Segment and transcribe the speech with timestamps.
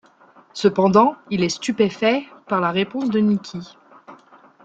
[0.53, 3.59] Cependant, il est stupéfait par la réponse de Niki.